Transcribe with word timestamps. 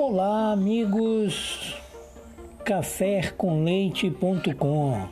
Olá, 0.00 0.52
amigos 0.52 1.74
cafécomleite.com. 2.64 5.08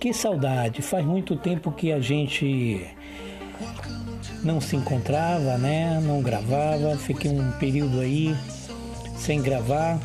Que 0.00 0.14
saudade! 0.14 0.82
Faz 0.82 1.04
muito 1.04 1.34
tempo 1.34 1.72
que 1.72 1.90
a 1.90 1.98
gente 1.98 2.86
não 4.44 4.60
se 4.60 4.76
encontrava, 4.76 5.58
né? 5.58 6.00
Não 6.00 6.22
gravava, 6.22 6.96
fiquei 6.96 7.32
um 7.32 7.50
período 7.58 7.98
aí 7.98 8.32
sem 9.16 9.42
gravar, 9.42 9.98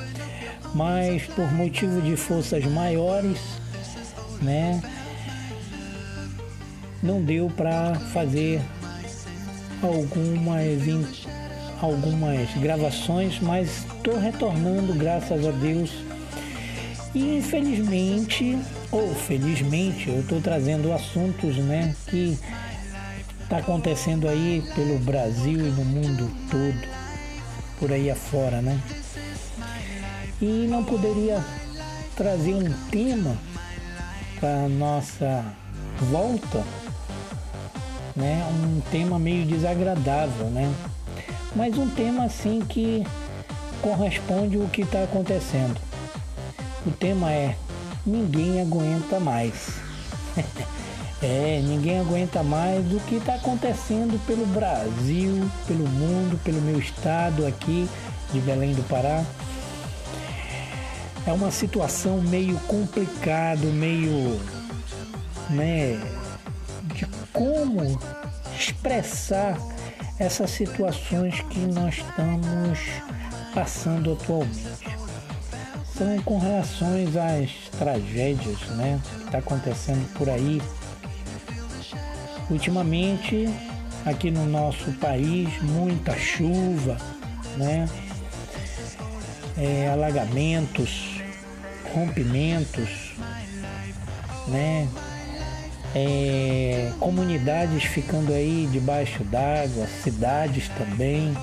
mas 0.74 1.28
por 1.28 1.46
motivo 1.54 2.02
de 2.02 2.16
forças 2.16 2.66
maiores, 2.66 3.40
né? 4.42 4.82
Não 7.04 7.22
deu 7.22 7.48
para 7.56 7.94
fazer 8.12 8.60
algumas 9.84 11.35
algumas 11.86 12.50
gravações, 12.56 13.40
mas 13.40 13.86
estou 13.86 14.20
retornando, 14.20 14.94
graças 14.94 15.46
a 15.46 15.52
Deus. 15.52 15.92
E 17.14 17.38
infelizmente, 17.38 18.58
ou 18.92 19.14
felizmente, 19.16 20.10
eu 20.10 20.20
estou 20.20 20.42
trazendo 20.42 20.92
assuntos 20.92 21.56
né, 21.58 21.96
que 22.08 22.38
está 23.42 23.58
acontecendo 23.58 24.28
aí 24.28 24.64
pelo 24.76 25.00
Brasil 25.00 25.60
e 25.60 25.72
no 25.72 25.86
mundo 25.86 26.30
todo, 26.50 26.88
por 27.80 27.92
aí 27.92 28.10
afora, 28.10 28.62
né? 28.62 28.82
E 30.42 30.68
não 30.70 30.84
poderia 30.84 31.42
trazer 32.16 32.56
um 32.56 32.74
tema 32.90 33.38
para 34.40 34.68
nossa 34.68 35.46
volta, 36.12 36.64
né? 38.16 38.46
Um 38.52 38.82
tema 38.92 39.18
meio 39.18 39.46
desagradável, 39.46 40.48
né? 40.48 40.74
Mas 41.56 41.78
um 41.78 41.90
tema 41.90 42.26
assim 42.26 42.62
que 42.62 43.06
corresponde 43.82 44.58
ao 44.58 44.68
que 44.68 44.82
está 44.82 45.04
acontecendo. 45.04 45.80
O 46.86 46.92
tema 46.92 47.32
é 47.32 47.56
Ninguém 48.06 48.62
aguenta 48.62 49.20
mais. 49.20 49.70
é, 51.24 51.60
ninguém 51.64 52.00
aguenta 52.00 52.44
mais 52.44 52.86
o 52.94 53.00
que 53.00 53.16
está 53.16 53.34
acontecendo 53.34 54.24
pelo 54.28 54.46
Brasil, 54.46 55.50
pelo 55.66 55.88
mundo, 55.88 56.40
pelo 56.44 56.62
meu 56.62 56.78
estado 56.78 57.48
aqui 57.48 57.90
de 58.32 58.40
Belém 58.42 58.76
do 58.76 58.84
Pará. 58.84 59.24
É 61.26 61.34
uma 61.34 61.50
situação 61.50 62.22
meio 62.22 62.60
complicado, 62.68 63.66
meio, 63.74 64.40
né, 65.50 66.00
de 66.94 67.08
como 67.34 68.00
expressar 68.56 69.58
essas 70.20 70.52
situações 70.52 71.42
que 71.42 71.60
nós 71.60 71.96
estamos 71.96 72.80
passando 73.54 74.14
atualmente. 74.14 74.96
São 75.98 76.22
com 76.24 76.38
relações 76.40 77.16
às 77.16 77.52
tragédias 77.78 78.60
né, 78.72 79.00
que 79.18 79.24
está 79.26 79.38
acontecendo 79.38 80.06
por 80.18 80.30
aí. 80.30 80.62
Ultimamente, 82.50 83.50
aqui 84.06 84.30
no 84.30 84.46
nosso 84.46 84.92
país, 84.94 85.50
muita 85.62 86.18
chuva, 86.18 86.98
né? 87.58 87.90
É, 89.58 89.90
alagamentos, 89.90 91.22
rompimentos, 91.94 93.16
né? 94.48 94.88
É, 95.98 96.92
comunidades 97.00 97.86
ficando 97.86 98.34
aí 98.34 98.68
debaixo 98.70 99.24
d'água, 99.24 99.88
cidades 100.04 100.68
também, 100.78 101.34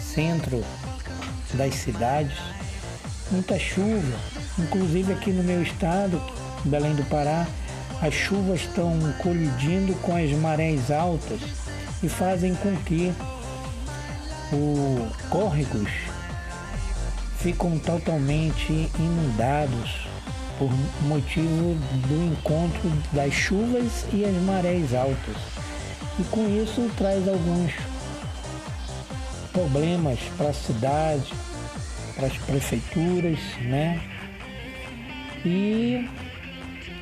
centro 0.00 0.64
das 1.54 1.74
cidades, 1.74 2.38
muita 3.28 3.58
chuva, 3.58 4.16
inclusive 4.56 5.12
aqui 5.12 5.32
no 5.32 5.42
meu 5.42 5.62
estado, 5.62 6.22
Belém 6.64 6.94
do 6.94 7.02
Pará, 7.06 7.44
as 8.00 8.14
chuvas 8.14 8.60
estão 8.60 8.92
colidindo 9.18 9.94
com 9.96 10.14
as 10.14 10.30
marés 10.30 10.92
altas 10.92 11.40
e 12.04 12.08
fazem 12.08 12.54
com 12.54 12.76
que 12.84 13.12
os 14.52 15.28
córregos 15.28 15.90
ficam 17.40 17.80
totalmente 17.80 18.88
inundados 18.96 20.05
por 20.58 20.70
motivo 21.02 21.74
do 22.08 22.32
encontro 22.32 22.92
das 23.12 23.32
chuvas 23.32 24.06
e 24.12 24.24
as 24.24 24.34
marés 24.42 24.94
altas. 24.94 25.36
E 26.18 26.24
com 26.24 26.48
isso 26.48 26.90
traz 26.96 27.28
alguns 27.28 27.72
problemas 29.52 30.18
para 30.36 30.50
a 30.50 30.52
cidade, 30.52 31.32
para 32.14 32.26
as 32.26 32.36
prefeituras, 32.38 33.38
né? 33.62 34.00
E 35.44 36.08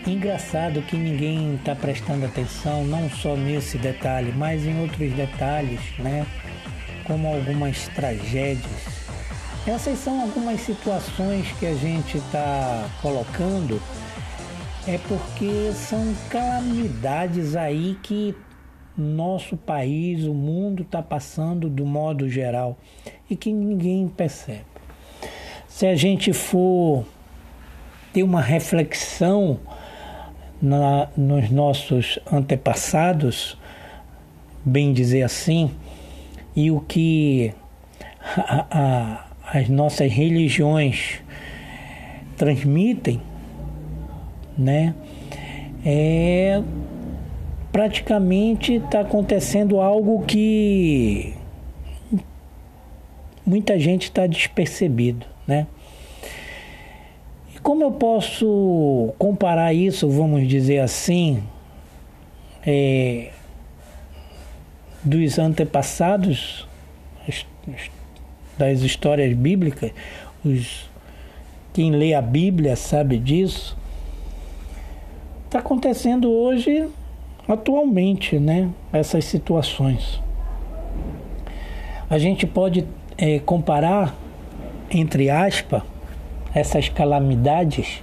engraçado 0.07 0.83
que 0.83 0.97
ninguém 0.97 1.55
está 1.55 1.75
prestando 1.75 2.27
atenção 2.27 2.85
não 2.85 3.09
só 3.09 3.37
nesse 3.37 3.79
detalhe, 3.79 4.33
mas 4.37 4.67
em 4.67 4.81
outros 4.81 5.13
detalhes, 5.13 5.81
né? 5.99 6.27
Como 7.05 7.29
algumas 7.29 7.89
tragédias 7.89 8.94
essas 9.67 9.99
são 9.99 10.21
algumas 10.21 10.61
situações 10.61 11.51
que 11.59 11.65
a 11.65 11.75
gente 11.75 12.19
está 12.19 12.89
colocando, 13.01 13.81
é 14.87 14.99
porque 15.09 15.73
são 15.73 16.15
calamidades 16.29 17.57
aí 17.57 17.99
que 18.03 18.35
nosso 18.97 19.57
país, 19.57 20.25
o 20.25 20.35
mundo 20.35 20.83
está 20.83 21.03
passando 21.03 21.69
do 21.69 21.85
modo 21.85 22.29
geral 22.29 22.79
e 23.29 23.35
que 23.35 23.53
ninguém 23.53 24.07
percebe. 24.07 24.65
Se 25.67 25.87
a 25.87 25.97
gente 25.97 26.33
for 26.33 27.05
ter 28.13 28.23
uma 28.23 28.41
reflexão 28.41 29.59
na, 30.63 31.09
nos 31.17 31.51
nossos 31.51 32.19
antepassados, 32.31 33.59
bem 34.65 34.93
dizer 34.93 35.23
assim, 35.23 35.73
e 36.55 36.71
o 36.71 36.81
que 36.81 37.53
a, 38.39 38.67
a 38.71 39.24
as 39.55 39.69
nossas 39.69 40.11
religiões 40.13 41.23
transmitem, 42.37 43.23
né? 44.59 44.93
É 45.87 46.61
praticamente 47.71 48.75
está 48.75 49.01
acontecendo 49.01 49.81
algo 49.81 50.25
que 50.27 51.35
muita 53.45 53.79
gente 53.81 54.05
está 54.05 54.29
despercebido, 54.29 55.27
né? 55.45 55.67
E 57.55 57.59
como 57.59 57.83
eu 57.83 57.91
posso 57.91 59.13
comparar 59.19 59.73
isso, 59.73 60.09
vamos 60.09 60.47
dizer 60.47 60.79
assim, 60.79 61.43
é, 62.65 63.31
dos 65.03 65.37
antepassados, 65.39 66.69
das 68.57 68.81
histórias 68.81 69.33
bíblicas, 69.37 69.91
os, 70.45 70.89
quem 71.73 71.91
lê 71.91 72.15
a 72.15 72.23
Bíblia 72.23 72.77
sabe 72.77 73.19
disso. 73.19 73.77
Está 75.47 75.59
acontecendo 75.59 76.31
hoje, 76.31 76.89
atualmente, 77.49 78.39
né? 78.39 78.71
Essas 78.93 79.25
situações. 79.25 80.21
A 82.09 82.19
gente 82.19 82.47
pode 82.47 82.85
é, 83.17 83.39
comparar, 83.39 84.15
entre 84.91 85.31
aspas, 85.31 85.83
essas 86.55 86.89
calamidades 86.89 88.03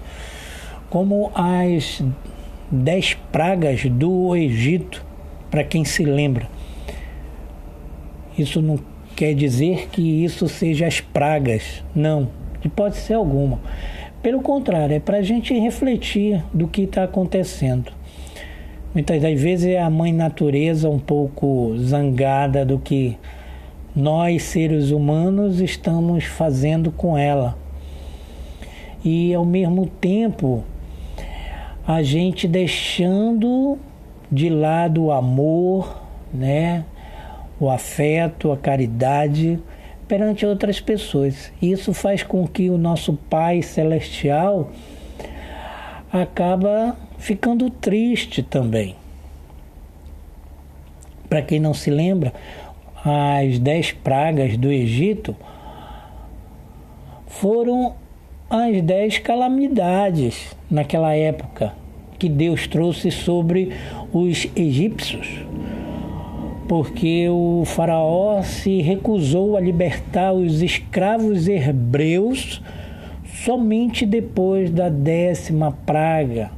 como 0.90 1.32
as 1.34 2.04
dez 2.70 3.14
pragas 3.32 3.86
do 3.86 4.36
Egito, 4.36 5.04
para 5.50 5.64
quem 5.64 5.86
se 5.86 6.04
lembra. 6.04 6.50
Isso 8.38 8.62
não 8.62 8.78
quer 9.22 9.36
dizer 9.36 9.88
que 9.92 10.02
isso 10.02 10.50
seja 10.50 10.88
as 10.88 11.00
pragas. 11.00 11.84
Não, 11.94 12.28
que 12.60 12.68
pode 12.68 12.98
ser 12.98 13.14
alguma. 13.14 13.60
Pelo 14.20 14.42
contrário, 14.42 14.96
é 14.96 15.00
para 15.00 15.18
a 15.18 15.22
gente 15.22 15.54
refletir 15.54 16.44
do 16.52 16.68
que 16.68 16.82
está 16.82 17.04
acontecendo. 17.04 17.92
Muitas 18.96 19.22
das 19.22 19.40
vezes 19.40 19.68
é 19.68 19.80
a 19.80 19.92
mãe 19.92 20.12
natureza 20.12 20.90
um 20.90 20.98
pouco 20.98 21.78
zangada 21.78 22.66
do 22.66 22.80
que 22.80 23.16
nós, 23.96 24.42
seres 24.42 24.90
humanos, 24.90 25.62
estamos 25.62 26.24
fazendo 26.24 26.92
com 26.92 27.16
ela. 27.16 27.56
E 29.06 29.36
ao 29.36 29.46
mesmo 29.46 29.86
tempo, 29.86 30.64
a 31.86 32.02
gente 32.02 32.48
deixando 32.48 33.78
de 34.32 34.50
lado 34.50 35.04
o 35.04 35.12
amor, 35.12 36.02
né? 36.34 36.86
O 37.62 37.70
afeto, 37.70 38.52
a 38.52 38.58
caridade 38.58 39.60
perante 40.08 40.46
outras 40.46 40.82
pessoas. 40.82 41.54
Isso 41.62 41.94
faz 41.94 42.24
com 42.24 42.46
que 42.48 42.70
o 42.72 42.78
nosso 42.78 43.14
Pai 43.14 43.62
celestial 43.62 44.72
acaba 46.12 46.98
ficando 47.20 47.70
triste 47.70 48.42
também. 48.42 48.96
Para 51.30 51.44
quem 51.44 51.60
não 51.60 51.74
se 51.74 51.92
lembra, 51.92 52.34
as 53.06 53.60
dez 53.60 53.92
pragas 53.92 54.58
do 54.58 54.72
Egito 54.72 55.36
foram 57.28 57.96
as 58.50 58.82
dez 58.82 59.20
calamidades 59.20 60.56
naquela 60.70 61.14
época 61.16 61.74
que 62.20 62.28
Deus 62.28 62.68
trouxe 62.68 63.10
sobre 63.10 63.72
os 64.12 64.48
egípcios, 64.56 65.28
porque 66.72 67.28
o 67.28 67.64
Faraó 67.66 68.42
se 68.44 68.82
recusou 68.82 69.58
a 69.58 69.60
libertar 69.60 70.32
os 70.32 70.62
escravos 70.62 71.50
hebreus 71.50 72.62
somente 73.44 74.06
depois 74.06 74.72
da 74.72 74.88
décima 74.88 75.74
praga. 75.86 76.50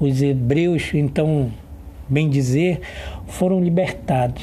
Os 0.00 0.20
hebreus, 0.20 0.90
então, 0.92 1.52
bem 2.08 2.28
dizer, 2.28 2.80
foram 3.28 3.62
libertados. 3.62 4.42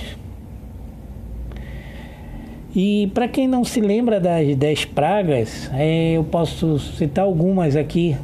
E 2.74 3.12
para 3.14 3.28
quem 3.28 3.50
não 3.50 3.66
se 3.66 3.82
lembra 3.82 4.18
das 4.18 4.56
dez 4.56 4.86
pragas, 4.86 5.70
é, 5.74 6.14
eu 6.14 6.24
posso 6.24 6.80
citar 6.80 7.25
algumas 7.25 7.75
aqui, 7.75 8.16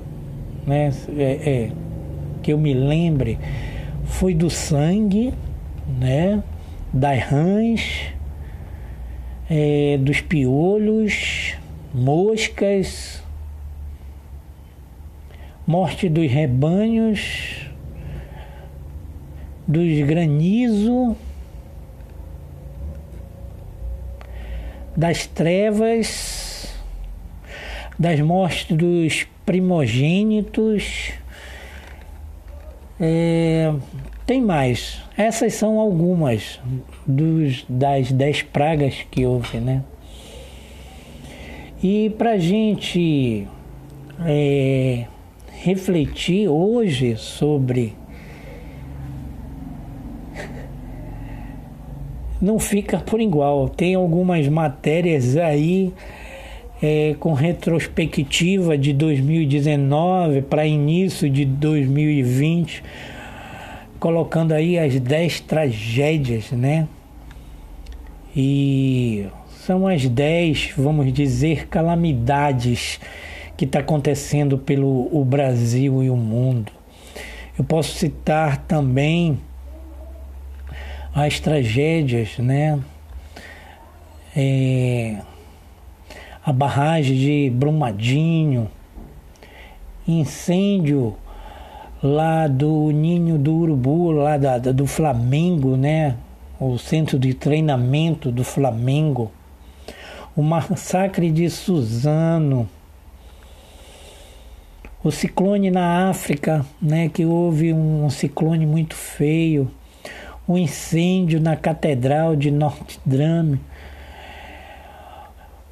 né? 0.66 0.90
É, 1.18 1.24
é, 1.24 1.70
que 2.42 2.54
eu 2.54 2.58
me 2.58 2.74
lembre. 2.74 3.38
Foi 4.06 4.34
do 4.34 4.50
sangue, 4.50 5.34
né? 5.88 6.44
Das 6.94 7.22
rãs, 7.24 8.14
é, 9.50 9.98
dos 10.00 10.22
piolhos, 10.22 11.56
moscas, 11.94 13.24
morte 15.68 16.08
dos 16.08 16.32
rebanhos, 16.32 17.70
dos 19.68 20.06
granizo, 20.06 21.16
das 24.96 25.26
trevas, 25.28 26.74
das 27.98 28.20
mortes 28.20 28.76
dos 28.76 29.28
primogênitos. 29.46 31.14
É, 33.00 33.74
tem 34.26 34.42
mais. 34.42 35.02
Essas 35.18 35.54
são 35.54 35.80
algumas 35.80 36.60
dos, 37.06 37.66
das 37.68 38.12
dez 38.12 38.42
pragas 38.42 39.06
que 39.12 39.26
houve, 39.26 39.60
né? 39.60 39.84
E 41.84 42.10
para 42.18 42.38
gente 42.38 43.48
é, 44.26 45.06
refletir 45.62 46.48
hoje 46.48 47.18
sobre 47.18 47.94
não 52.42 52.58
fica 52.58 53.00
por 53.00 53.20
igual. 53.20 53.68
Tem 53.68 53.94
algumas 53.94 54.48
matérias 54.48 55.36
aí 55.36 55.94
é, 56.86 57.16
com 57.20 57.34
retrospectiva 57.34 58.78
de 58.78 58.94
2019 58.94 60.44
para 60.44 60.68
início 60.68 61.28
de 61.28 61.44
2020, 61.44 62.84
colocando 64.00 64.52
aí 64.52 64.78
as 64.78 65.00
10 65.00 65.40
tragédias, 65.40 66.52
né? 66.52 66.88
E 68.36 69.26
são 69.50 69.88
as 69.88 70.08
10, 70.08 70.74
vamos 70.78 71.12
dizer, 71.12 71.68
calamidades 71.70 73.00
que 73.58 73.66
está 73.66 73.80
acontecendo 73.80 74.56
pelo 74.56 75.10
o 75.12 75.26
Brasil 75.26 76.04
e 76.04 76.10
o 76.12 76.16
mundo. 76.16 76.72
Eu 77.58 77.64
posso 77.64 77.96
citar 77.96 78.58
também 78.68 79.40
as 81.16 81.40
tragédias, 81.40 82.38
né? 82.38 82.80
É, 84.38 85.16
a 86.46 86.54
barragem 86.54 87.18
de 87.18 87.50
Brumadinho, 87.50 88.70
incêndio 90.08 91.16
lá 92.04 92.48
do 92.48 92.92
Ninho 92.92 93.36
do 93.40 93.56
Urubu, 93.56 94.12
lá 94.12 94.38
da, 94.38 94.60
do 94.60 94.86
Flamengo, 94.86 95.76
né? 95.76 96.16
O 96.60 96.78
centro 96.78 97.18
de 97.18 97.34
treinamento 97.34 98.32
do 98.32 98.44
Flamengo, 98.44 99.32
o 100.36 100.44
massacre 100.44 101.32
de 101.32 101.50
Suzano, 101.50 102.70
o 105.04 105.12
ciclone 105.12 105.72
na 105.72 106.10
África, 106.10 106.64
né? 106.80 107.10
Que 107.10 107.26
houve 107.26 107.74
um 107.74 108.08
ciclone 108.12 108.68
muito 108.68 108.94
feio 108.94 109.72
um 110.48 110.58
incêndio 110.58 111.40
na 111.42 111.56
Catedral 111.56 112.36
de 112.36 112.52
Notre 112.52 113.00
Dame, 113.06 113.60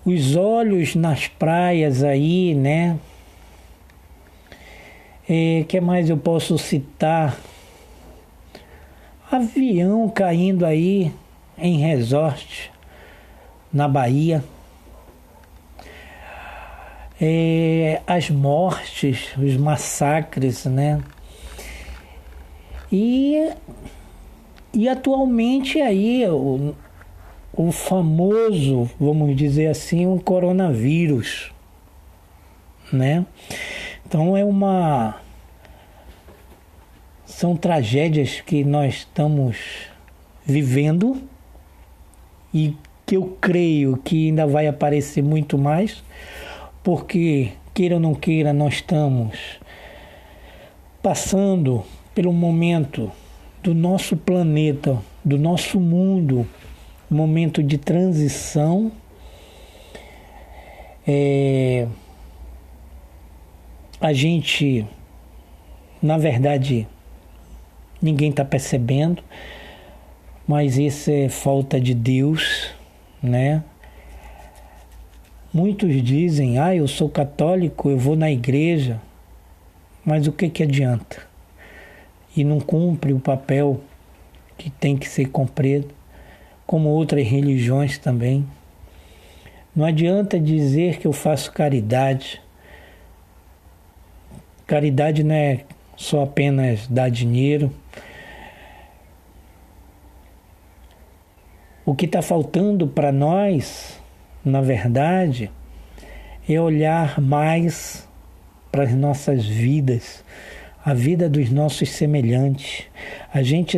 os 0.05 0.35
olhos 0.35 0.95
nas 0.95 1.27
praias 1.27 2.03
aí, 2.03 2.53
né? 2.53 3.00
É, 5.27 5.63
que 5.67 5.79
mais 5.79 6.09
eu 6.09 6.17
posso 6.17 6.57
citar? 6.57 7.38
Avião 9.31 10.09
caindo 10.09 10.65
aí 10.65 11.11
em 11.57 11.79
resort 11.79 12.71
na 13.71 13.88
Bahia. 13.88 14.44
É, 17.19 18.01
as 18.05 18.29
mortes, 18.29 19.29
os 19.38 19.55
massacres, 19.55 20.65
né? 20.65 21.01
E 22.91 23.50
e 24.73 24.89
atualmente 24.89 25.79
aí 25.79 26.27
o, 26.27 26.75
o 27.55 27.71
famoso, 27.71 28.89
vamos 29.00 29.35
dizer 29.35 29.67
assim, 29.67 30.07
o 30.07 30.19
coronavírus, 30.19 31.51
né? 32.91 33.25
Então 34.05 34.35
é 34.35 34.44
uma 34.44 35.21
são 37.25 37.55
tragédias 37.55 38.41
que 38.41 38.63
nós 38.63 38.95
estamos 38.95 39.57
vivendo 40.45 41.21
e 42.53 42.75
que 43.05 43.17
eu 43.17 43.38
creio 43.41 43.97
que 43.97 44.27
ainda 44.27 44.45
vai 44.45 44.67
aparecer 44.67 45.23
muito 45.23 45.57
mais, 45.57 46.03
porque 46.83 47.51
queira 47.73 47.95
ou 47.95 48.01
não 48.01 48.13
queira, 48.13 48.53
nós 48.53 48.75
estamos 48.75 49.59
passando 51.01 51.83
pelo 52.13 52.31
momento 52.31 53.11
do 53.61 53.73
nosso 53.73 54.15
planeta, 54.15 55.01
do 55.25 55.38
nosso 55.38 55.79
mundo, 55.79 56.47
momento 57.13 57.62
de 57.62 57.77
transição. 57.77 58.92
É, 61.08 61.88
a 64.00 64.12
gente, 64.13 64.86
na 66.01 66.17
verdade, 66.17 66.88
ninguém 68.01 68.29
está 68.29 68.43
percebendo, 68.43 69.24
mas 70.48 70.77
isso 70.77 71.12
é 71.12 71.29
falta 71.29 71.79
de 71.79 71.93
Deus, 71.93 72.72
né? 73.22 73.63
Muitos 75.53 76.01
dizem, 76.01 76.58
ah, 76.58 76.75
eu 76.75 76.88
sou 76.88 77.08
católico, 77.08 77.89
eu 77.89 77.98
vou 77.98 78.15
na 78.15 78.32
igreja, 78.32 79.00
mas 80.03 80.25
o 80.25 80.32
que 80.32 80.50
que 80.50 80.63
adianta? 80.63 81.34
e 82.36 82.43
não 82.43 82.60
cumpre 82.60 83.13
o 83.13 83.20
papel 83.20 83.79
que 84.58 84.70
tem 84.70 84.98
que 84.98 85.08
ser 85.08 85.25
cumprido, 85.25 85.88
como 86.65 86.89
outras 86.89 87.27
religiões 87.27 87.98
também. 87.98 88.46
Não 89.75 89.86
adianta 89.86 90.39
dizer 90.39 91.00
que 91.00 91.08
eu 91.08 91.13
faço 91.13 91.51
caridade. 91.51 92.41
Caridade 94.67 95.24
não 95.24 95.36
é 95.36 95.62
só 95.96 96.24
apenas 96.24 96.88
dar 96.88 97.10
dinheiro. 97.10 97.72
O 101.86 101.93
que 101.93 102.05
está 102.05 102.22
faltando 102.22 102.88
para 102.88 103.12
nós, 103.12 104.00
na 104.43 104.62
verdade, 104.62 105.51
é 106.48 106.60
olhar 106.60 107.20
mais 107.20 108.08
para 108.72 108.84
as 108.84 108.93
nossas 108.93 109.46
vidas, 109.46 110.24
a 110.84 110.93
vida 110.93 111.29
dos 111.29 111.50
nossos 111.50 111.89
semelhantes. 111.89 112.86
A 113.34 113.41
gente 113.41 113.77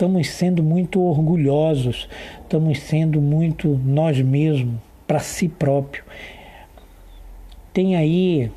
estamos 0.00 0.30
sendo 0.30 0.62
muito 0.62 0.98
orgulhosos, 0.98 2.08
estamos 2.40 2.80
sendo 2.80 3.20
muito 3.20 3.78
nós 3.84 4.18
mesmos 4.22 4.80
para 5.06 5.18
si 5.18 5.46
próprio. 5.46 6.02
Tem 7.70 7.94
aí 7.96 8.50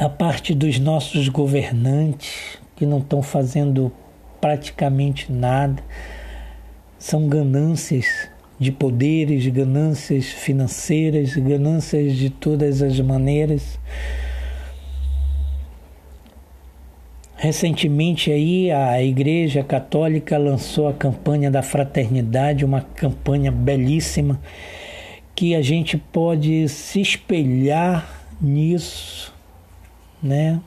a 0.00 0.08
parte 0.08 0.54
dos 0.54 0.78
nossos 0.78 1.28
governantes 1.28 2.58
que 2.76 2.86
não 2.86 2.96
estão 2.96 3.22
fazendo 3.22 3.92
praticamente 4.40 5.30
nada. 5.30 5.82
São 6.98 7.28
ganâncias 7.28 8.06
de 8.58 8.72
poderes, 8.72 9.46
ganâncias 9.48 10.28
financeiras, 10.28 11.36
ganâncias 11.36 12.14
de 12.14 12.30
todas 12.30 12.80
as 12.80 12.98
maneiras. 13.00 13.78
Recentemente 17.40 18.32
aí 18.32 18.68
a 18.72 19.00
Igreja 19.00 19.62
Católica 19.62 20.36
lançou 20.36 20.88
a 20.88 20.92
campanha 20.92 21.48
da 21.48 21.62
fraternidade, 21.62 22.64
uma 22.64 22.80
campanha 22.80 23.52
belíssima 23.52 24.40
que 25.36 25.54
a 25.54 25.62
gente 25.62 25.96
pode 25.96 26.68
se 26.68 27.00
espelhar 27.00 28.26
nisso, 28.40 29.32
né? 30.20 30.60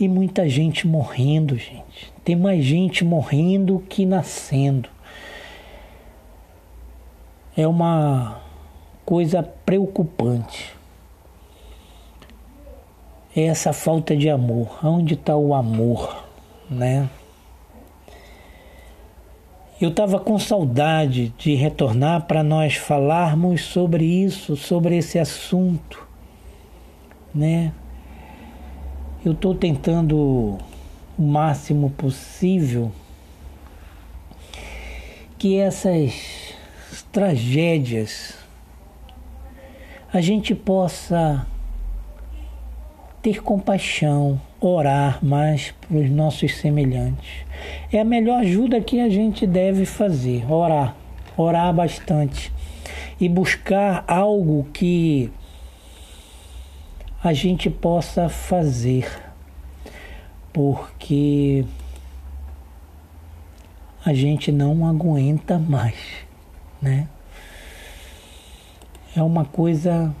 E 0.00 0.08
muita 0.08 0.48
gente 0.48 0.84
morrendo, 0.84 1.56
gente. 1.56 2.12
Tem 2.24 2.34
mais 2.34 2.64
gente 2.64 3.04
morrendo 3.04 3.84
que 3.88 4.04
nascendo. 4.04 4.88
É 7.56 7.68
uma 7.68 8.42
coisa 9.04 9.44
preocupante. 9.44 10.73
É 13.36 13.46
essa 13.46 13.72
falta 13.72 14.16
de 14.16 14.30
amor. 14.30 14.78
Onde 14.84 15.14
está 15.14 15.34
o 15.36 15.54
amor, 15.54 16.24
né? 16.70 17.08
Eu 19.80 19.88
estava 19.88 20.20
com 20.20 20.38
saudade 20.38 21.34
de 21.36 21.54
retornar 21.56 22.26
para 22.26 22.44
nós 22.44 22.76
falarmos 22.76 23.62
sobre 23.62 24.04
isso, 24.04 24.56
sobre 24.56 24.96
esse 24.96 25.18
assunto, 25.18 26.06
né? 27.34 27.72
Eu 29.24 29.32
estou 29.32 29.52
tentando 29.52 30.58
o 31.18 31.22
máximo 31.22 31.90
possível 31.90 32.92
que 35.36 35.58
essas 35.58 36.54
tragédias 37.10 38.38
a 40.12 40.20
gente 40.20 40.54
possa 40.54 41.46
ter 43.24 43.42
compaixão, 43.42 44.38
orar 44.60 45.18
mais 45.24 45.72
para 45.80 45.96
os 45.96 46.10
nossos 46.10 46.56
semelhantes. 46.56 47.46
É 47.90 47.98
a 47.98 48.04
melhor 48.04 48.40
ajuda 48.40 48.82
que 48.82 49.00
a 49.00 49.08
gente 49.08 49.46
deve 49.46 49.86
fazer, 49.86 50.44
orar, 50.52 50.94
orar 51.34 51.72
bastante 51.72 52.52
e 53.18 53.26
buscar 53.26 54.04
algo 54.06 54.66
que 54.74 55.32
a 57.22 57.32
gente 57.32 57.70
possa 57.70 58.28
fazer, 58.28 59.10
porque 60.52 61.64
a 64.04 64.12
gente 64.12 64.52
não 64.52 64.86
aguenta 64.86 65.58
mais, 65.58 65.96
né? 66.78 67.08
É 69.16 69.22
uma 69.22 69.46
coisa 69.46 70.14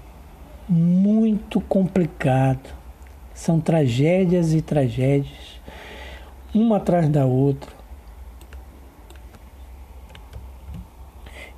muito 0.66 1.60
complicada. 1.60 2.83
São 3.34 3.60
tragédias 3.60 4.54
e 4.54 4.62
tragédias, 4.62 5.60
uma 6.54 6.76
atrás 6.76 7.08
da 7.08 7.26
outra. 7.26 7.70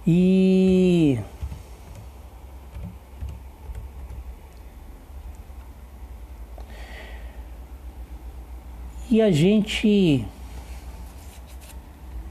E 0.06 1.18
E 9.08 9.22
a 9.22 9.30
gente 9.30 10.26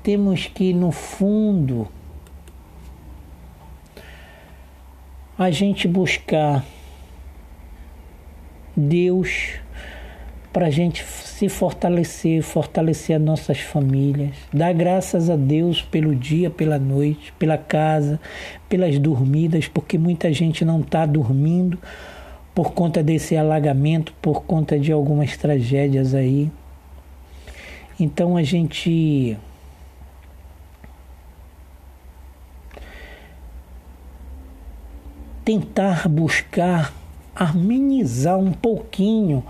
temos 0.04 0.46
que, 0.46 0.74
no 0.74 0.92
fundo, 0.92 1.88
a 5.38 5.50
gente 5.50 5.88
buscar 5.88 6.66
Deus 8.76 9.60
para 10.52 10.68
a 10.68 10.70
gente 10.70 11.04
se 11.04 11.50
fortalecer, 11.50 12.42
fortalecer 12.42 13.18
as 13.18 13.22
nossas 13.22 13.60
famílias, 13.60 14.32
dar 14.54 14.74
graças 14.74 15.30
a 15.30 15.36
Deus 15.36 15.82
pelo 15.82 16.16
dia, 16.16 16.50
pela 16.50 16.80
noite, 16.80 17.34
pela 17.38 17.58
casa, 17.58 18.20
pelas 18.70 18.98
dormidas, 18.98 19.68
porque 19.68 19.98
muita 19.98 20.32
gente 20.32 20.64
não 20.64 20.80
está 20.80 21.06
dormindo 21.06 21.78
por 22.54 22.72
conta 22.72 23.04
desse 23.04 23.36
alagamento, 23.36 24.14
por 24.22 24.44
conta 24.44 24.80
de 24.80 24.94
algumas 24.94 25.36
tragédias 25.36 26.16
aí. 26.16 26.50
Então 28.00 28.38
a 28.38 28.44
gente 28.44 29.38
tentar 35.44 36.08
buscar 36.08 36.94
amenizar 37.36 38.40
um 38.40 38.52
pouquinho 38.52 39.44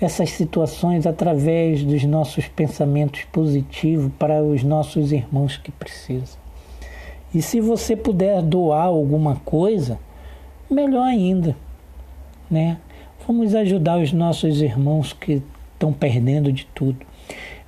essas 0.00 0.30
situações 0.30 1.06
através 1.06 1.84
dos 1.84 2.02
nossos 2.04 2.48
pensamentos 2.48 3.24
positivos 3.30 4.10
para 4.18 4.42
os 4.42 4.62
nossos 4.62 5.12
irmãos 5.12 5.58
que 5.58 5.70
precisam. 5.70 6.38
E 7.34 7.42
se 7.42 7.60
você 7.60 7.94
puder 7.94 8.40
doar 8.42 8.86
alguma 8.86 9.36
coisa, 9.44 9.98
melhor 10.70 11.04
ainda, 11.04 11.54
né? 12.50 12.78
Vamos 13.26 13.54
ajudar 13.54 13.98
os 13.98 14.12
nossos 14.12 14.62
irmãos 14.62 15.12
que 15.12 15.42
estão 15.74 15.92
perdendo 15.92 16.50
de 16.50 16.66
tudo. 16.74 17.06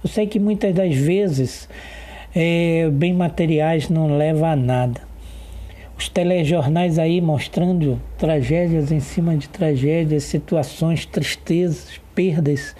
Eu 0.02 0.08
sei 0.08 0.26
que 0.26 0.40
muitas 0.40 0.74
das 0.74 0.96
vezes 0.96 1.68
é, 2.34 2.88
bem 2.90 3.12
materiais 3.12 3.88
não 3.88 4.16
leva 4.16 4.48
a 4.48 4.56
nada. 4.56 5.11
Os 5.96 6.08
telejornais 6.08 6.98
aí 6.98 7.20
mostrando 7.20 8.00
tragédias 8.18 8.90
em 8.90 9.00
cima 9.00 9.36
de 9.36 9.48
tragédias, 9.48 10.24
situações, 10.24 11.06
tristezas, 11.06 12.00
perdas 12.14 12.74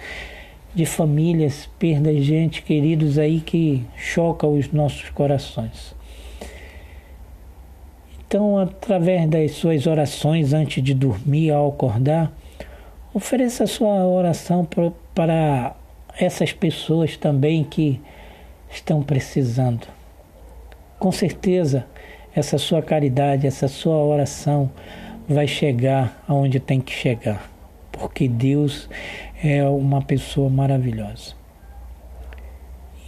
de 0.75 0.85
famílias, 0.85 1.69
perdas 1.77 2.15
de 2.15 2.23
gente 2.23 2.61
queridos 2.63 3.17
aí 3.17 3.39
que 3.39 3.85
choca 3.95 4.47
os 4.47 4.71
nossos 4.71 5.09
corações. 5.09 5.95
Então, 8.27 8.57
através 8.57 9.29
das 9.29 9.51
suas 9.51 9.85
orações 9.85 10.53
antes 10.53 10.83
de 10.83 10.95
dormir, 10.95 11.51
ao 11.51 11.69
acordar, 11.69 12.33
ofereça 13.13 13.67
sua 13.67 14.07
oração 14.07 14.67
para 15.13 15.75
essas 16.17 16.51
pessoas 16.51 17.15
também 17.15 17.63
que 17.63 18.01
estão 18.71 19.03
precisando. 19.03 19.87
Com 20.97 21.11
certeza, 21.11 21.85
essa 22.35 22.57
sua 22.57 22.81
caridade, 22.81 23.47
essa 23.47 23.67
sua 23.67 23.97
oração 23.97 24.71
vai 25.27 25.47
chegar 25.47 26.23
aonde 26.27 26.59
tem 26.59 26.81
que 26.81 26.91
chegar, 26.91 27.49
porque 27.91 28.27
Deus 28.27 28.89
é 29.43 29.63
uma 29.67 30.01
pessoa 30.01 30.49
maravilhosa. 30.49 31.35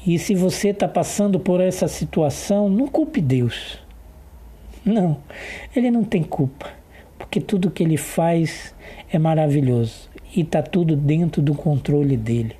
E 0.05 0.19
se 0.19 0.35
você 0.35 0.69
está 0.69 0.87
passando 0.87 1.39
por 1.39 1.59
essa 1.59 1.87
situação, 1.87 2.69
não 2.69 2.87
culpe 2.87 3.19
Deus. 3.19 3.79
Não, 4.85 5.17
Ele 5.75 5.89
não 5.89 6.03
tem 6.03 6.21
culpa, 6.21 6.69
porque 7.17 7.41
tudo 7.41 7.71
que 7.71 7.83
Ele 7.83 7.97
faz 7.97 8.75
é 9.11 9.17
maravilhoso 9.17 10.09
e 10.35 10.41
está 10.41 10.61
tudo 10.61 10.95
dentro 10.95 11.41
do 11.41 11.55
controle 11.55 12.15
dele. 12.15 12.55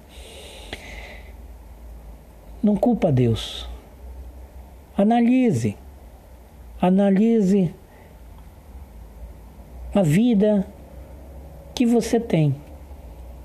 Não 2.64 2.76
culpa 2.76 3.12
Deus. 3.12 3.70
Analise. 4.98 5.78
Analise 6.82 7.74
a 9.94 10.02
vida 10.02 10.68
que 11.74 11.86
você 11.86 12.20
tem, 12.20 12.56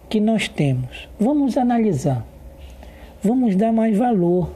que 0.08 0.20
nós 0.20 0.48
temos. 0.48 1.08
Vamos 1.18 1.56
analisar. 1.56 2.26
Vamos 3.22 3.54
dar 3.54 3.72
mais 3.72 3.96
valor. 3.96 4.50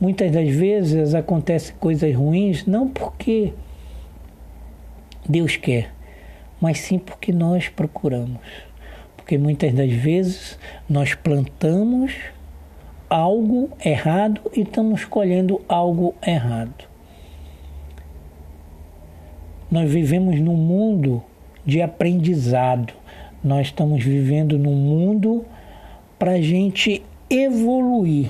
Muitas 0.00 0.30
das 0.32 0.48
vezes 0.48 1.14
acontecem 1.14 1.74
coisas 1.76 2.14
ruins 2.14 2.66
não 2.66 2.88
porque 2.88 3.54
Deus 5.28 5.56
quer, 5.56 5.92
mas 6.60 6.80
sim 6.80 6.98
porque 6.98 7.32
nós 7.32 7.68
procuramos. 7.68 8.40
Porque 9.16 9.38
muitas 9.38 9.72
das 9.72 9.92
vezes 9.92 10.58
nós 10.88 11.14
plantamos 11.14 12.12
algo 13.08 13.70
errado 13.84 14.40
e 14.54 14.62
estamos 14.62 15.04
colhendo 15.04 15.60
algo 15.68 16.14
errado. 16.26 16.91
Nós 19.72 19.90
vivemos 19.90 20.38
num 20.38 20.54
mundo 20.54 21.22
de 21.64 21.80
aprendizado. 21.80 22.92
Nós 23.42 23.68
estamos 23.68 24.04
vivendo 24.04 24.58
num 24.58 24.74
mundo 24.74 25.46
para 26.18 26.32
a 26.32 26.40
gente 26.42 27.02
evoluir, 27.30 28.28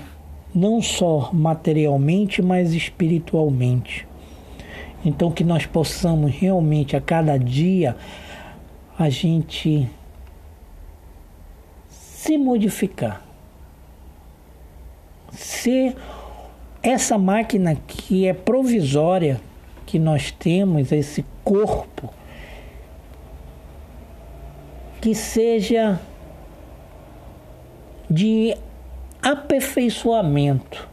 não 0.54 0.80
só 0.80 1.30
materialmente, 1.32 2.40
mas 2.40 2.72
espiritualmente. 2.72 4.06
Então, 5.04 5.32
que 5.32 5.42
nós 5.42 5.66
possamos 5.66 6.30
realmente 6.30 6.96
a 6.96 7.00
cada 7.00 7.36
dia 7.36 7.96
a 8.96 9.10
gente 9.10 9.90
se 11.88 12.38
modificar 12.38 13.26
ser 15.32 15.96
essa 16.82 17.16
máquina 17.18 17.74
que 17.74 18.26
é 18.26 18.32
provisória 18.32 19.40
que 19.86 19.98
nós 19.98 20.30
temos, 20.30 20.92
esse 20.92 21.24
corpo, 21.44 22.12
que 25.00 25.14
seja 25.14 26.00
de 28.08 28.56
aperfeiçoamento, 29.22 30.88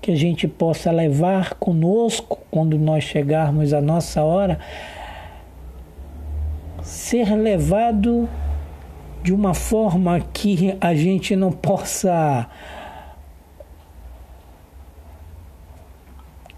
que 0.00 0.12
a 0.12 0.16
gente 0.16 0.46
possa 0.46 0.90
levar 0.90 1.54
conosco 1.54 2.38
quando 2.50 2.78
nós 2.78 3.04
chegarmos 3.04 3.72
à 3.72 3.80
nossa 3.80 4.22
hora, 4.22 4.58
ser 6.82 7.34
levado 7.34 8.28
de 9.22 9.34
uma 9.34 9.54
forma 9.54 10.20
que 10.20 10.76
a 10.80 10.94
gente 10.94 11.34
não 11.34 11.50
possa 11.50 12.48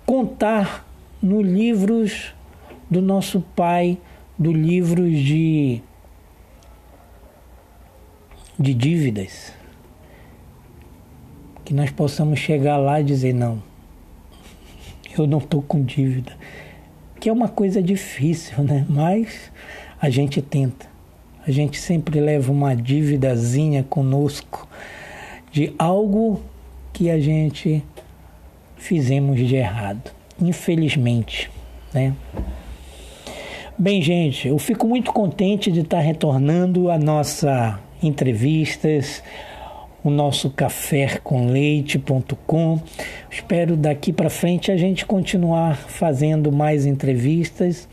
contar 0.05 0.88
nos 1.23 1.47
livros 1.47 2.35
do 2.91 3.03
nosso 3.03 3.41
Pai, 3.55 3.99
do 4.39 4.53
livros 4.53 5.19
de, 5.19 5.83
de 8.59 8.75
dívidas. 8.75 9.53
Que 11.65 11.75
nós 11.75 11.91
possamos 11.91 12.39
chegar 12.39 12.77
lá 12.77 13.01
e 13.01 13.05
dizer: 13.05 13.33
não, 13.35 13.63
eu 15.17 15.27
não 15.27 15.39
estou 15.39 15.63
com 15.63 15.83
dívida. 15.83 16.33
Que 17.21 17.29
é 17.29 17.33
uma 17.33 17.49
coisa 17.49 17.83
difícil, 17.83 18.63
né? 18.63 18.87
Mas 18.89 19.51
a 20.01 20.09
gente 20.09 20.41
tenta. 20.41 20.87
A 21.47 21.51
gente 21.51 21.79
sempre 21.79 22.21
leva 22.21 22.53
uma 22.53 22.75
dívidazinha 22.77 23.83
conosco 23.83 24.69
de 25.51 25.75
algo 25.79 26.43
que 26.93 27.11
a 27.11 27.19
gente 27.19 27.83
fizemos 28.77 29.39
de 29.39 29.57
errado, 29.57 30.13
infelizmente, 30.41 31.51
né? 31.93 32.15
Bem, 33.77 34.03
gente, 34.03 34.49
eu 34.49 34.59
fico 34.59 34.89
muito 34.89 35.13
contente 35.13 35.71
de 35.71 35.81
estar 35.81 36.01
retornando 36.01 36.91
a 36.91 36.99
nossa 36.99 37.79
entrevistas, 38.03 39.23
o 40.03 40.11
nosso 40.11 40.51
café 40.51 41.21
com 41.23 41.47
leite.com. 41.47 42.81
Espero 43.31 43.77
daqui 43.77 44.13
para 44.13 44.31
frente 44.31 44.71
a 44.71 44.77
gente 44.77 45.05
continuar 45.05 45.77
fazendo 45.77 46.51
mais 46.51 46.87
entrevistas 46.87 47.89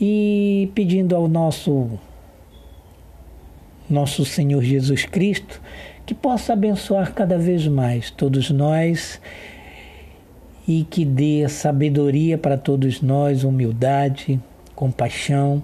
e 0.00 0.70
pedindo 0.74 1.14
ao 1.14 1.28
nosso 1.28 1.90
nosso 3.90 4.24
Senhor 4.24 4.62
Jesus 4.62 5.06
Cristo 5.06 5.62
que 6.04 6.14
possa 6.14 6.52
abençoar 6.52 7.14
cada 7.14 7.38
vez 7.38 7.66
mais 7.66 8.10
todos 8.10 8.50
nós 8.50 9.20
e 10.68 10.84
que 10.84 11.02
dê 11.02 11.48
sabedoria 11.48 12.36
para 12.36 12.58
todos 12.58 13.00
nós, 13.00 13.42
humildade, 13.42 14.38
compaixão 14.74 15.62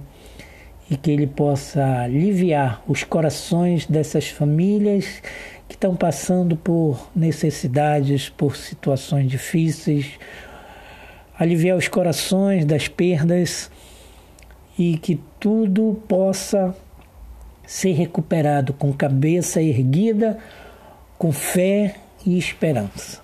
e 0.91 0.97
que 0.97 1.11
Ele 1.11 1.27
possa 1.27 2.01
aliviar 2.01 2.83
os 2.89 3.05
corações 3.05 3.85
dessas 3.85 4.29
famílias 4.29 5.23
que 5.69 5.75
estão 5.75 5.95
passando 5.95 6.57
por 6.57 7.11
necessidades, 7.15 8.31
por 8.31 8.57
situações 8.57 9.31
difíceis, 9.31 10.13
aliviar 11.39 11.77
os 11.77 11.87
corações 11.87 12.65
das 12.65 12.89
perdas 12.89 13.71
e 14.79 14.97
que 14.97 15.21
tudo 15.39 16.01
possa 16.09 16.75
ser 17.67 17.93
recuperado 17.93 18.73
com 18.73 18.93
cabeça 18.93 19.61
erguida, 19.61 20.39
com 21.19 21.31
fé 21.31 21.97
e 22.27 22.39
esperança. 22.39 23.24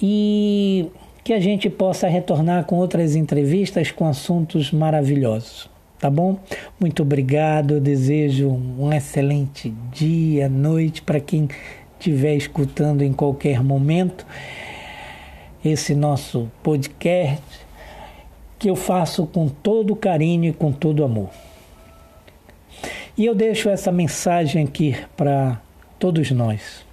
E 0.00 0.90
que 1.24 1.32
a 1.32 1.40
gente 1.40 1.68
possa 1.68 2.08
retornar 2.08 2.64
com 2.64 2.76
outras 2.76 3.14
entrevistas 3.14 3.90
com 3.90 4.06
assuntos 4.06 4.72
maravilhosos. 4.72 5.68
Tá 5.98 6.08
bom? 6.08 6.38
Muito 6.78 7.02
obrigado. 7.02 7.74
Eu 7.74 7.80
desejo 7.80 8.48
um 8.48 8.92
excelente 8.92 9.74
dia, 9.92 10.48
noite 10.48 11.02
para 11.02 11.18
quem 11.18 11.48
estiver 11.98 12.36
escutando 12.36 13.02
em 13.02 13.12
qualquer 13.12 13.62
momento 13.62 14.24
esse 15.64 15.94
nosso 15.94 16.48
podcast 16.62 17.42
que 18.58 18.70
eu 18.70 18.76
faço 18.76 19.26
com 19.26 19.48
todo 19.48 19.96
carinho 19.96 20.44
e 20.44 20.52
com 20.52 20.72
todo 20.72 21.04
amor. 21.04 21.30
E 23.16 23.26
eu 23.26 23.34
deixo 23.34 23.68
essa 23.68 23.90
mensagem 23.90 24.64
aqui 24.64 24.96
para 25.16 25.60
todos 25.98 26.30
nós. 26.30 26.86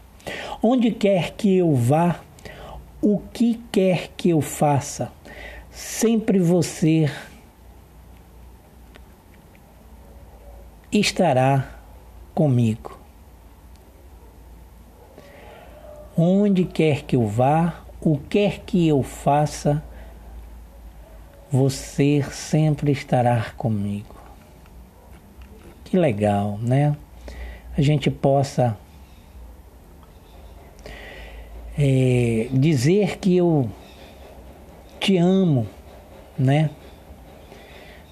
Onde 0.62 0.90
quer 0.90 1.32
que 1.32 1.56
eu 1.56 1.76
vá, 1.76 2.20
o 3.08 3.20
que 3.20 3.62
quer 3.72 4.08
que 4.18 4.32
eu 4.32 4.42
faça, 4.42 5.12
sempre 5.70 6.40
você 6.40 7.08
estará 10.92 11.70
comigo. 12.34 13.00
Onde 16.18 16.66
quer 16.66 17.04
que 17.04 17.16
eu 17.16 17.28
vá, 17.28 17.84
o 18.02 18.18
quer 18.18 18.62
que 18.62 18.88
eu 18.88 19.04
faça, 19.04 19.84
você 21.52 22.24
sempre 22.32 22.92
estará 22.92 23.52
comigo. 23.56 24.16
Que 25.84 25.96
legal, 25.96 26.58
né? 26.60 26.98
A 27.78 27.84
gente 27.84 28.10
possa 28.10 28.76
é, 31.78 32.48
dizer 32.52 33.18
que 33.18 33.36
eu 33.36 33.70
te 35.00 35.18
amo, 35.18 35.68
né? 36.38 36.70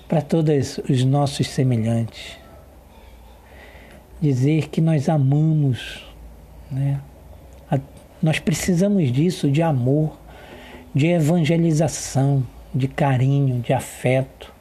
Para 0.07 0.21
todos 0.21 0.77
os 0.89 1.03
nossos 1.03 1.47
semelhantes. 1.47 2.37
Dizer 4.21 4.69
que 4.69 4.79
nós 4.79 5.09
amamos, 5.09 6.05
né? 6.69 6.99
A, 7.69 7.79
nós 8.21 8.39
precisamos 8.39 9.11
disso, 9.11 9.49
de 9.49 9.61
amor, 9.61 10.17
de 10.93 11.07
evangelização, 11.07 12.45
de 12.73 12.87
carinho, 12.87 13.61
de 13.61 13.73
afeto. 13.73 14.53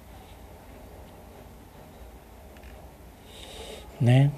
Né? 4.01 4.31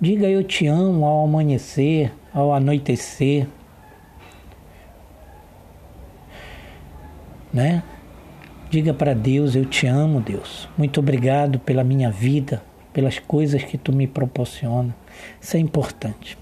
Diga 0.00 0.28
eu 0.28 0.44
te 0.44 0.66
amo 0.66 1.06
ao 1.06 1.24
amanhecer, 1.24 2.12
ao 2.34 2.52
anoitecer. 2.52 3.46
Né? 7.52 7.84
Diga 8.68 8.92
para 8.92 9.14
Deus: 9.14 9.54
Eu 9.54 9.64
te 9.64 9.86
amo, 9.86 10.20
Deus. 10.20 10.68
Muito 10.76 10.98
obrigado 10.98 11.60
pela 11.60 11.84
minha 11.84 12.10
vida, 12.10 12.60
pelas 12.92 13.20
coisas 13.20 13.62
que 13.62 13.78
tu 13.78 13.92
me 13.92 14.08
proporciona. 14.08 14.94
Isso 15.40 15.56
é 15.56 15.60
importante. 15.60 16.36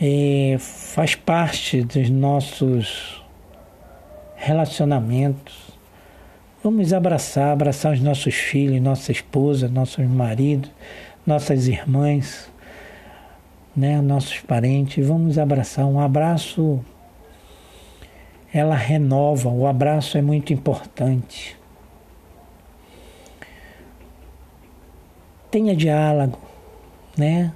É, 0.00 0.56
faz 0.58 1.14
parte 1.14 1.82
dos 1.82 2.08
nossos 2.08 3.22
relacionamentos. 4.34 5.68
Vamos 6.64 6.94
abraçar, 6.94 7.52
abraçar 7.52 7.92
os 7.92 8.00
nossos 8.00 8.34
filhos, 8.34 8.80
nossa 8.80 9.12
esposa, 9.12 9.68
nossos 9.68 10.06
maridos, 10.06 10.70
nossas 11.26 11.68
irmãs 11.68 12.50
né, 13.80 13.98
nossos 14.02 14.40
parentes, 14.40 15.06
vamos 15.06 15.38
abraçar. 15.38 15.86
Um 15.86 15.98
abraço, 15.98 16.84
ela 18.52 18.74
renova, 18.74 19.48
o 19.48 19.66
abraço 19.66 20.18
é 20.18 20.22
muito 20.22 20.52
importante. 20.52 21.58
Tenha 25.50 25.74
diálogo, 25.74 26.38
né? 27.16 27.52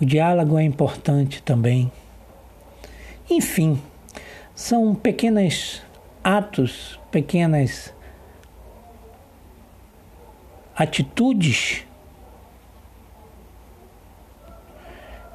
O 0.00 0.04
diálogo 0.04 0.58
é 0.58 0.64
importante 0.64 1.40
também. 1.42 1.92
Enfim, 3.30 3.80
são 4.52 4.96
pequenos 4.96 5.80
atos, 6.24 6.98
pequenas 7.12 7.94
atitudes 10.74 11.86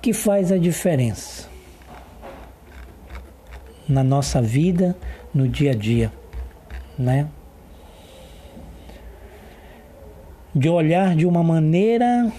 que 0.06 0.14
faz 0.14 0.52
a 0.52 0.58
diferença 0.60 1.50
na 3.90 4.04
nossa 4.04 4.40
vida, 4.40 4.96
no 5.34 5.48
dia 5.48 5.72
a 5.72 5.74
dia, 5.74 6.14
né? 6.96 7.28
De 10.54 10.70
olhar 10.70 11.16
de 11.16 11.26
uma 11.26 11.44
maneira 11.44 12.32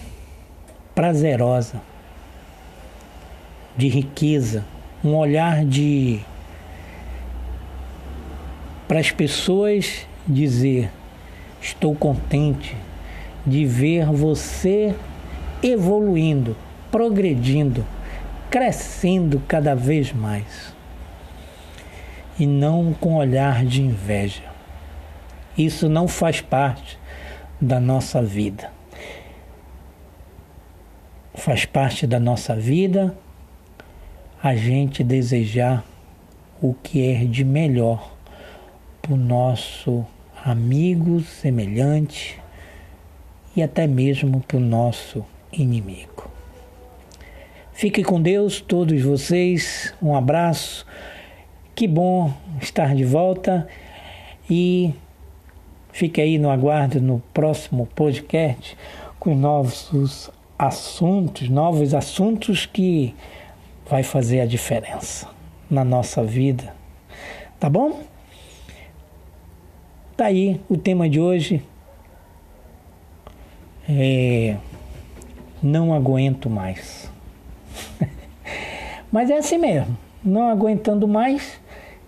prazerosa, 0.95 1.81
de 3.75 3.89
riqueza, 3.89 4.63
um 5.03 5.13
olhar 5.13 5.65
de 5.65 6.21
para 8.87 9.01
as 9.01 9.11
pessoas 9.11 10.07
dizer: 10.25 10.89
estou 11.59 11.93
contente 11.93 12.77
de 13.45 13.65
ver 13.65 14.05
você 14.05 14.95
evoluindo 15.61 16.55
progredindo, 16.91 17.85
crescendo 18.49 19.41
cada 19.47 19.75
vez 19.75 20.11
mais. 20.13 20.75
E 22.39 22.45
não 22.45 22.93
com 22.93 23.15
olhar 23.15 23.65
de 23.65 23.81
inveja. 23.81 24.43
Isso 25.57 25.89
não 25.89 26.07
faz 26.07 26.39
parte 26.39 26.99
da 27.59 27.79
nossa 27.79 28.21
vida. 28.21 28.71
faz 31.33 31.65
parte 31.65 32.07
da 32.07 32.19
nossa 32.19 32.55
vida 32.55 33.15
a 34.41 34.55
gente 34.55 35.03
desejar 35.03 35.85
o 36.61 36.73
que 36.73 37.07
é 37.07 37.25
de 37.25 37.43
melhor 37.43 38.11
para 39.01 39.13
o 39.13 39.17
nosso 39.17 40.05
amigo 40.43 41.21
semelhante 41.21 42.39
e 43.55 43.63
até 43.63 43.87
mesmo 43.87 44.41
para 44.41 44.57
o 44.57 44.59
nosso 44.59 45.25
inimigo. 45.51 46.36
Fique 47.77 48.03
com 48.03 48.19
Deus, 48.19 48.59
todos 48.59 48.99
vocês. 49.03 49.93
Um 50.01 50.15
abraço. 50.15 50.83
Que 51.75 51.87
bom 51.87 52.33
estar 52.59 52.95
de 52.95 53.05
volta 53.05 53.67
e 54.49 54.95
fique 55.91 56.19
aí 56.19 56.39
no 56.39 56.49
aguardo 56.49 56.99
no 56.99 57.19
próximo 57.31 57.85
podcast 57.93 58.75
com 59.19 59.35
novos 59.35 60.31
assuntos, 60.57 61.49
novos 61.49 61.93
assuntos 61.93 62.65
que 62.65 63.13
vai 63.87 64.01
fazer 64.01 64.39
a 64.39 64.47
diferença 64.47 65.29
na 65.69 65.83
nossa 65.83 66.23
vida. 66.23 66.73
Tá 67.59 67.69
bom? 67.69 68.01
Tá 70.17 70.25
aí 70.25 70.59
o 70.67 70.75
tema 70.75 71.07
de 71.07 71.19
hoje. 71.19 71.61
É, 73.87 74.57
não 75.61 75.93
aguento 75.93 76.49
mais. 76.49 77.06
Mas 79.11 79.29
é 79.29 79.37
assim 79.37 79.57
mesmo. 79.57 79.97
Não 80.23 80.49
aguentando 80.49 81.07
mais, 81.07 81.59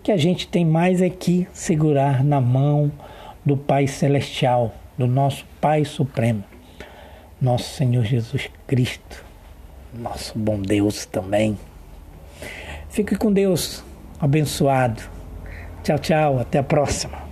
que 0.04 0.12
a 0.12 0.18
gente 0.18 0.48
tem 0.48 0.66
mais 0.66 1.02
é 1.02 1.10
que 1.10 1.48
segurar 1.54 2.24
na 2.24 2.42
mão 2.42 2.92
do 3.46 3.56
Pai 3.56 3.88
Celestial, 3.88 4.74
do 4.98 5.08
nosso 5.08 5.46
Pai 5.62 5.86
Supremo, 5.86 6.44
nosso 7.42 7.70
Senhor 7.76 8.04
Jesus 8.04 8.50
Cristo, 8.68 9.24
nosso 9.94 10.38
bom 10.38 10.60
Deus 10.62 11.06
também. 11.06 11.58
Fique 12.90 13.16
com 13.16 13.32
Deus, 13.32 13.84
abençoado. 14.20 15.02
Tchau, 15.84 16.00
tchau, 16.00 16.40
até 16.40 16.60
a 16.60 16.64
próxima. 16.64 17.29